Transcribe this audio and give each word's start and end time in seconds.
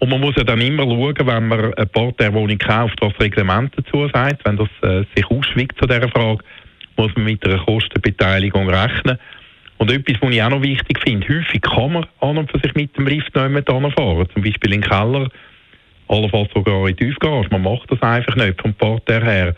Und 0.00 0.10
man 0.10 0.20
muss 0.20 0.36
ja 0.36 0.44
dann 0.44 0.60
immer 0.60 0.84
schauen, 0.84 1.14
wenn 1.26 1.48
man 1.48 1.74
eine 1.74 1.86
Parterre-Wohnung 1.86 2.58
kauft, 2.58 3.00
was 3.00 3.12
das 3.12 3.20
Reglement 3.20 3.72
dazu 3.76 4.08
sagt. 4.12 4.44
Wenn 4.44 4.56
das 4.56 4.68
äh, 4.82 5.04
sich 5.14 5.26
ausschweigt 5.30 5.78
zu 5.78 5.86
dieser 5.86 6.08
Frage, 6.08 6.44
muss 6.96 7.14
man 7.14 7.24
mit 7.24 7.46
einer 7.46 7.64
Kostenbeteiligung 7.64 8.68
rechnen. 8.68 9.18
Und 9.78 9.90
etwas, 9.90 10.16
was 10.20 10.30
ich 10.30 10.42
auch 10.42 10.50
noch 10.50 10.62
wichtig 10.62 10.98
finde, 11.00 11.26
häufig 11.28 11.60
kann 11.62 11.92
man 11.92 12.06
an 12.20 12.38
und 12.38 12.50
für 12.50 12.58
sich 12.60 12.74
mit 12.74 12.96
dem 12.96 13.06
Lift 13.06 13.34
nicht 13.34 13.50
mehr 13.50 13.90
fahren. 13.92 14.28
Zum 14.32 14.42
Beispiel 14.42 14.72
in 14.72 14.80
den 14.80 14.88
Keller, 14.88 15.28
allenfalls 16.08 16.52
sogar 16.54 16.88
in 16.88 16.96
die 16.96 17.04
Tiefgarage. 17.04 17.48
Man 17.50 17.62
macht 17.62 17.90
das 17.90 18.00
einfach 18.02 18.36
nicht 18.36 18.60
vom 18.60 18.74
Parterre 18.74 19.24
her. 19.24 19.56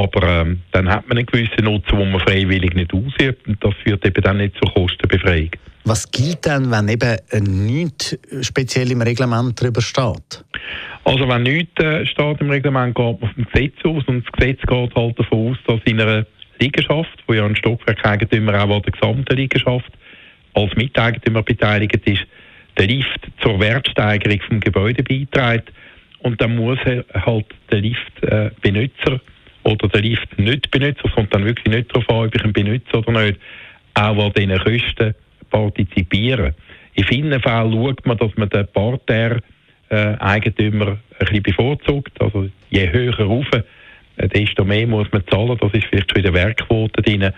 Aber 0.00 0.26
ähm, 0.26 0.60
dann 0.72 0.88
hat 0.88 1.06
man 1.08 1.18
einen 1.18 1.26
gewissen 1.26 1.62
Nutzen, 1.62 1.98
den 1.98 2.10
man 2.10 2.20
freiwillig 2.20 2.74
nicht 2.74 2.92
ausübt. 2.94 3.46
Und 3.46 3.62
das 3.62 3.74
führt 3.84 4.06
eben 4.06 4.22
dann 4.22 4.38
nicht 4.38 4.56
zur 4.56 4.72
Kostenbefreiung. 4.72 5.50
Was 5.84 6.10
gilt 6.10 6.46
denn, 6.46 6.70
wenn 6.70 6.88
eben 6.88 7.18
nichts 7.66 8.18
speziell 8.40 8.90
im 8.92 9.02
Reglement 9.02 9.60
darüber 9.60 9.82
steht? 9.82 10.42
Also 11.04 11.28
wenn 11.28 11.42
nichts 11.42 11.82
äh, 11.82 12.06
steht 12.06 12.40
im 12.40 12.50
Reglement, 12.50 12.94
geht 12.94 13.20
man 13.20 13.30
vom 13.34 13.44
Gesetz 13.52 13.74
aus. 13.84 14.04
Und 14.06 14.24
das 14.24 14.32
Gesetz 14.32 14.60
geht 14.62 14.94
halt 14.94 15.18
davon 15.18 15.50
aus, 15.50 15.58
dass 15.66 15.80
in 15.84 16.00
einer 16.00 16.24
Liegenschaft, 16.58 17.22
wo 17.26 17.34
ja 17.34 17.44
ein 17.44 17.56
Stockwerkeigentümer 17.56 18.54
auch 18.54 18.76
an 18.76 18.82
der 18.82 18.92
gesamten 18.92 19.36
Liegenschaft 19.36 19.92
als 20.54 20.74
Miteigentümer 20.76 21.42
beteiligt 21.42 22.06
ist, 22.06 22.22
der 22.78 22.86
Lift 22.86 23.28
zur 23.42 23.60
Wertsteigerung 23.60 24.40
vom 24.48 24.60
Gebäude 24.60 25.02
beiträgt. 25.02 25.70
Und 26.20 26.40
dann 26.40 26.56
muss 26.56 26.78
halt 26.86 27.46
der 27.70 27.80
Liftbenutzer 27.80 29.14
äh, 29.14 29.18
oder 29.70 29.88
der 29.88 30.02
Lift 30.02 30.38
nicht 30.38 30.70
benutzer, 30.70 31.04
es 31.04 31.12
kommt 31.12 31.34
dann 31.34 31.44
wirklich 31.44 31.66
nicht 31.66 31.90
darauf 31.90 32.08
an, 32.10 32.26
ob 32.26 32.34
ich 32.34 32.44
ihn 32.44 32.52
benutze 32.52 32.96
oder 32.96 33.24
nicht, 33.24 33.40
auch 33.94 34.24
an 34.24 34.32
diesen 34.32 34.58
Kosten 34.58 35.14
partizipieren. 35.50 36.54
In 36.94 37.04
vielen 37.04 37.40
Fällen 37.40 37.72
schaut 37.72 38.04
man, 38.06 38.16
dass 38.18 38.36
man 38.36 38.48
den 38.48 38.66
Parterre-Eigentümer 38.72 40.86
äh, 40.86 40.90
ein 40.90 40.98
bisschen 41.18 41.42
bevorzugt. 41.42 42.20
Also 42.20 42.48
je 42.70 42.90
höher 42.90 43.18
rauf, 43.18 43.46
äh, 43.52 43.62
desto 44.28 44.64
mehr 44.64 44.86
muss 44.86 45.10
man 45.12 45.26
zahlen. 45.28 45.58
Das 45.60 45.72
ist 45.72 45.86
vielleicht 45.86 46.10
schon 46.10 46.18
in 46.18 46.24
der 46.24 46.34
Werkquote 46.34 47.02
drin. 47.02 47.30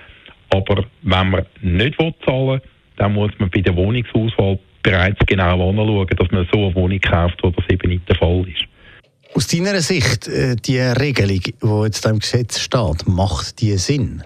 Aber 0.50 0.84
wenn 1.03 1.30
man 1.30 1.47
nicht 1.60 1.97
zahlen 1.98 2.48
will, 2.48 2.60
dann 2.97 3.12
muss 3.14 3.30
man 3.38 3.50
bei 3.50 3.60
der 3.60 3.77
Wohnungsauswahl 3.77 4.58
bereits 4.83 5.25
genau 5.27 5.70
anschauen, 5.70 6.08
dass 6.16 6.30
man 6.30 6.48
so 6.53 6.66
eine 6.66 6.75
Wohnung 6.75 7.00
kauft, 7.00 7.38
wo 7.42 7.50
das 7.50 7.64
eben 7.70 7.91
nicht 7.91 8.08
der 8.08 8.16
Fall 8.16 8.44
ist. 8.48 8.66
Aus 9.34 9.47
deiner 9.47 9.80
Sicht, 9.80 10.28
äh, 10.28 10.56
die 10.56 10.78
Regelung, 10.78 11.41
die 11.41 11.84
jetzt 11.84 12.05
im 12.05 12.19
Gesetz 12.19 12.61
steht, 12.61 13.06
macht 13.06 13.62
die 13.62 13.78
Sinn? 13.78 14.22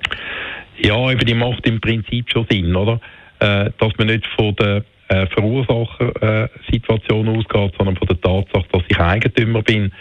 Ja, 0.78 1.12
eben 1.12 1.24
die 1.24 1.34
macht 1.34 1.64
im 1.64 1.80
Prinzip 1.80 2.28
schon 2.28 2.44
Sinn, 2.50 2.74
oder? 2.74 3.00
Äh, 3.38 3.70
dass 3.78 3.92
man 3.98 4.08
nicht 4.08 4.26
von 4.36 4.56
der 4.56 4.82
äh, 5.08 5.28
Verursachersituation 5.28 7.28
ausgeht, 7.28 7.72
sondern 7.78 7.96
von 7.96 8.08
der 8.08 8.20
Tatsache, 8.20 8.66
dass 8.72 8.82
ich 8.88 8.98
Eigentümer 8.98 9.62
bin 9.62 9.92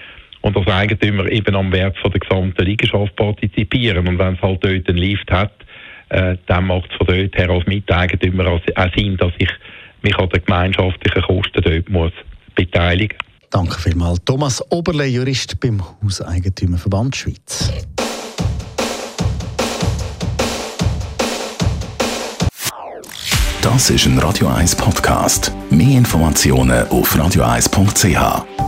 und 0.42 0.58
als 0.58 0.68
Eigentümer 0.68 1.32
eben 1.32 1.56
am 1.56 1.72
Wert 1.72 1.96
von 2.00 2.10
der 2.12 2.22
gesamten 2.22 2.66
Liegenschaft 2.66 3.16
partizipieren. 3.16 4.08
Und 4.08 4.18
wenn 4.18 4.34
es 4.34 4.42
halt 4.42 4.64
dort 4.64 4.90
einen 4.90 4.98
Lift 4.98 5.32
hat, 5.32 5.54
dann 6.10 6.68
macht 6.68 6.92
es 6.92 6.98
von 6.98 7.08
dort 7.08 7.36
her 7.36 7.50
als 7.50 7.66
Miteigentümer 7.66 8.46
auch 8.48 8.62
Sinn, 8.96 9.18
dass 9.18 9.34
ich 9.38 9.50
mich 10.02 10.16
an 10.18 10.30
den 10.30 10.46
gemeinschaftlichen 10.46 11.24
Kosten 11.24 11.62
dort 11.62 11.90
muss 11.90 12.14
beteiligen 12.56 13.18
Danke 13.56 13.80
vielmals. 13.80 14.20
Thomas 14.26 14.62
Oberle, 14.70 15.06
Jurist 15.06 15.62
beim 15.62 15.82
Hauseigentümerverband 16.04 17.16
Schweiz. 17.16 17.72
Das 23.62 23.90
ist 23.90 24.08
ein 24.08 24.20
Radio 24.20 24.50
1 24.50 24.76
Podcast. 24.76 25.54
Mehr 25.70 26.00
Informationen 26.00 26.86
auf 26.90 27.16
radio1.ch. 27.16 28.65